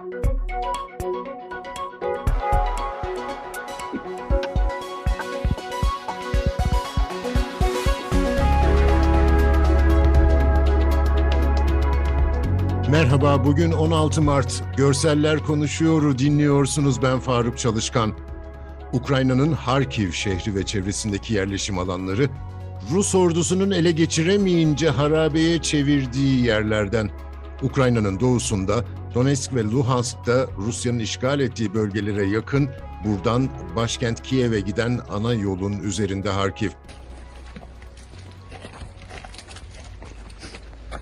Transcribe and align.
Merhaba, 0.00 0.12
bugün 13.44 13.72
16 13.72 14.22
Mart. 14.22 14.64
Görseller 14.76 15.38
konuşuyoru 15.38 16.18
dinliyorsunuz. 16.18 17.02
Ben 17.02 17.18
Faruk 17.18 17.58
Çalışkan. 17.58 18.12
Ukrayna'nın 18.92 19.52
Harkiv 19.52 20.12
şehri 20.12 20.54
ve 20.54 20.66
çevresindeki 20.66 21.34
yerleşim 21.34 21.78
alanları, 21.78 22.28
Rus 22.92 23.14
ordusunun 23.14 23.70
ele 23.70 23.90
geçiremeyince 23.90 24.90
harabeye 24.90 25.62
çevirdiği 25.62 26.44
yerlerden. 26.44 27.10
Ukrayna'nın 27.62 28.20
doğusunda, 28.20 28.84
Donetsk 29.14 29.54
ve 29.54 29.64
Luhansk'ta 29.64 30.46
Rusya'nın 30.58 30.98
işgal 30.98 31.40
ettiği 31.40 31.74
bölgelere 31.74 32.26
yakın, 32.26 32.70
buradan 33.04 33.48
başkent 33.76 34.22
Kiev'e 34.22 34.60
giden 34.60 35.00
ana 35.08 35.34
yolun 35.34 35.82
üzerinde 35.82 36.30
Harkiv. 36.30 36.70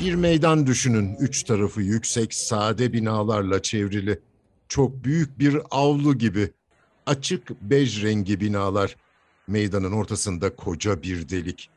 Bir 0.00 0.14
meydan 0.14 0.66
düşünün. 0.66 1.16
Üç 1.20 1.42
tarafı 1.42 1.82
yüksek, 1.82 2.34
sade 2.34 2.92
binalarla 2.92 3.62
çevrili. 3.62 4.20
Çok 4.68 5.04
büyük 5.04 5.38
bir 5.38 5.58
avlu 5.70 6.18
gibi. 6.18 6.50
Açık 7.06 7.50
bej 7.50 8.02
rengi 8.02 8.40
binalar. 8.40 8.96
Meydanın 9.46 9.92
ortasında 9.92 10.56
koca 10.56 11.02
bir 11.02 11.28
delik. 11.28 11.70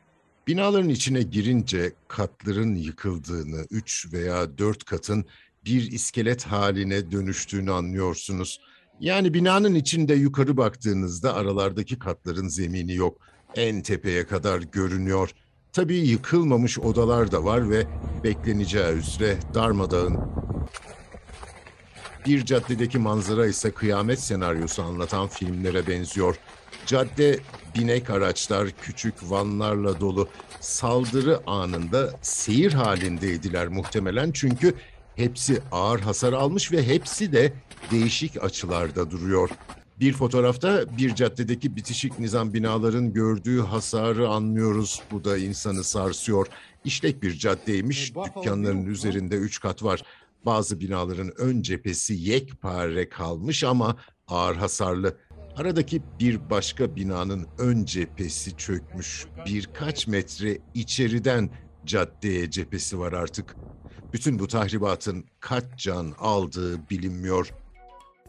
Binaların 0.46 0.88
içine 0.88 1.22
girince 1.22 1.92
katların 2.08 2.74
yıkıldığını, 2.74 3.66
üç 3.70 4.12
veya 4.12 4.58
dört 4.58 4.84
katın 4.84 5.24
bir 5.66 5.92
iskelet 5.92 6.44
haline 6.46 7.10
dönüştüğünü 7.12 7.72
anlıyorsunuz. 7.72 8.60
Yani 9.00 9.34
binanın 9.34 9.74
içinde 9.74 10.14
yukarı 10.14 10.56
baktığınızda 10.56 11.34
aralardaki 11.34 11.98
katların 11.98 12.48
zemini 12.48 12.94
yok. 12.94 13.18
En 13.56 13.82
tepeye 13.82 14.26
kadar 14.26 14.60
görünüyor. 14.60 15.30
Tabii 15.72 15.96
yıkılmamış 15.96 16.78
odalar 16.78 17.32
da 17.32 17.44
var 17.44 17.70
ve 17.70 17.86
bekleneceği 18.24 18.92
üzere 18.92 19.36
darmadağın. 19.54 20.18
Bir 22.26 22.44
caddedeki 22.44 22.98
manzara 22.98 23.46
ise 23.46 23.70
kıyamet 23.70 24.20
senaryosu 24.20 24.82
anlatan 24.82 25.28
filmlere 25.28 25.86
benziyor. 25.86 26.36
Cadde 26.86 27.38
binek 27.76 28.10
araçlar, 28.10 28.68
küçük 28.82 29.14
vanlarla 29.22 30.00
dolu. 30.00 30.28
Saldırı 30.60 31.40
anında 31.46 32.10
seyir 32.22 32.72
halindeydiler 32.72 33.68
muhtemelen 33.68 34.32
çünkü 34.32 34.74
hepsi 35.16 35.62
ağır 35.72 36.00
hasar 36.00 36.32
almış 36.32 36.72
ve 36.72 36.86
hepsi 36.86 37.32
de 37.32 37.52
değişik 37.90 38.44
açılarda 38.44 39.10
duruyor. 39.10 39.50
Bir 40.00 40.12
fotoğrafta 40.12 40.96
bir 40.98 41.14
caddedeki 41.14 41.76
bitişik 41.76 42.18
nizam 42.18 42.54
binaların 42.54 43.12
gördüğü 43.12 43.60
hasarı 43.60 44.28
anlıyoruz. 44.28 45.02
Bu 45.10 45.24
da 45.24 45.38
insanı 45.38 45.84
sarsıyor. 45.84 46.46
İşlek 46.84 47.22
bir 47.22 47.38
caddeymiş. 47.38 48.12
Dükkanların 48.24 48.86
üzerinde 48.86 49.36
üç 49.36 49.60
kat 49.60 49.82
var. 49.82 50.02
Bazı 50.46 50.80
binaların 50.80 51.32
ön 51.40 51.62
cephesi 51.62 52.14
yekpare 52.14 53.08
kalmış 53.08 53.64
ama 53.64 53.96
ağır 54.28 54.56
hasarlı. 54.56 55.16
Aradaki 55.56 56.02
bir 56.20 56.50
başka 56.50 56.96
binanın 56.96 57.46
ön 57.58 57.84
cephesi 57.84 58.56
çökmüş. 58.56 59.26
Birkaç 59.46 60.06
metre 60.06 60.58
içeriden 60.74 61.50
caddeye 61.86 62.50
cephesi 62.50 62.98
var 62.98 63.12
artık. 63.12 63.56
Bütün 64.14 64.38
bu 64.38 64.48
tahribatın 64.48 65.24
kaç 65.40 65.64
can 65.76 66.12
aldığı 66.18 66.90
bilinmiyor. 66.90 67.52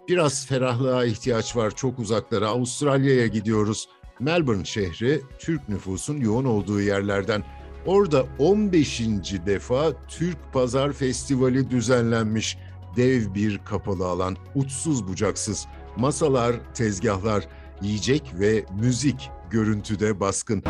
Biraz 0.07 0.45
ferahlığa 0.47 1.05
ihtiyaç 1.05 1.55
var 1.55 1.75
çok 1.75 1.99
uzaklara. 1.99 2.47
Avustralya'ya 2.47 3.27
gidiyoruz. 3.27 3.89
Melbourne 4.19 4.65
şehri 4.65 5.21
Türk 5.39 5.69
nüfusun 5.69 6.17
yoğun 6.17 6.45
olduğu 6.45 6.81
yerlerden. 6.81 7.43
Orada 7.85 8.25
15. 8.39 9.01
defa 9.45 10.07
Türk 10.07 10.37
Pazar 10.53 10.93
Festivali 10.93 11.69
düzenlenmiş. 11.69 12.57
Dev 12.95 13.33
bir 13.33 13.57
kapalı 13.57 14.05
alan, 14.05 14.37
uçsuz 14.55 15.07
bucaksız. 15.07 15.67
Masalar, 15.97 16.55
tezgahlar, 16.73 17.47
yiyecek 17.81 18.31
ve 18.39 18.65
müzik 18.81 19.29
görüntüde 19.51 20.19
baskın. 20.19 20.63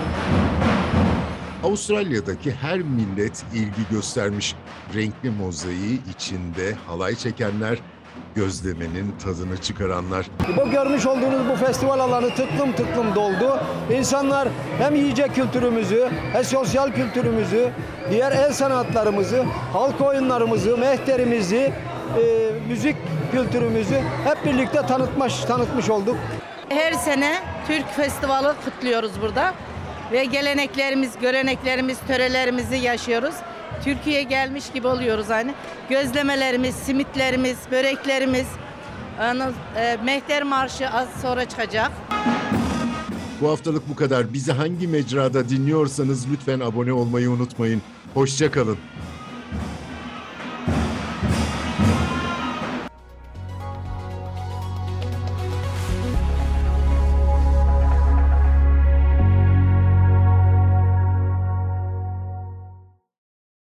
Avustralya'daki 1.66 2.52
her 2.52 2.80
millet 2.80 3.44
ilgi 3.54 3.90
göstermiş. 3.92 4.56
Renkli 4.96 5.30
mozaiği 5.30 6.02
içinde 6.16 6.74
halay 6.88 7.16
çekenler, 7.16 7.78
gözlemenin 8.36 9.16
tadını 9.24 9.58
çıkaranlar. 9.58 10.26
Bu 10.58 10.72
görmüş 10.72 11.06
olduğunuz 11.06 11.50
bu 11.52 11.66
festival 11.66 12.00
alanı 12.00 12.30
tıklım 12.30 12.72
tıklım 12.72 13.16
doldu. 13.16 13.60
İnsanlar 13.94 14.48
hem 14.78 14.96
yiyecek 14.96 15.36
kültürümüzü, 15.36 16.10
hem 16.34 16.44
sosyal 16.44 16.92
kültürümüzü, 16.92 17.70
diğer 18.12 18.32
el 18.32 18.54
sanatlarımızı, 18.54 19.44
halk 19.74 20.02
oyunlarımızı, 20.02 20.78
mehterimizi, 20.78 21.74
e, 22.22 22.52
müzik 22.68 22.96
kültürümüzü 23.32 24.02
hep 24.24 24.46
birlikte 24.46 24.82
tanıtmış, 24.82 25.40
tanıtmış 25.40 25.90
olduk. 25.90 26.18
Her 26.70 26.94
sene 26.94 27.44
Türk 27.68 27.96
Festivali 27.96 28.48
kutluyoruz 28.66 29.12
burada 29.22 29.54
ve 30.12 30.26
geleneklerimiz, 30.26 31.12
göreneklerimiz, 31.22 31.98
törelerimizi 32.08 32.76
yaşıyoruz. 32.76 33.36
Türkiye'ye 33.84 34.24
gelmiş 34.24 34.72
gibi 34.74 34.88
oluyoruz 34.88 35.30
hani. 35.30 35.54
Gözlemelerimiz, 35.90 36.76
simitlerimiz, 36.76 37.58
böreklerimiz, 37.72 38.48
e, 39.76 39.98
Mehter 40.06 40.44
Marşı 40.44 40.90
az 40.90 41.08
sonra 41.22 41.50
çıkacak. 41.50 41.92
Bu 43.42 43.50
haftalık 43.50 43.90
bu 43.90 43.96
kadar. 43.96 44.34
Bizi 44.34 44.52
hangi 44.52 44.88
mecrada 44.88 45.50
dinliyorsanız 45.50 46.32
lütfen 46.32 46.60
abone 46.60 46.94
olmayı 46.94 47.30
unutmayın. 47.30 47.82
Hoşça 48.14 48.52
kalın. 48.52 48.78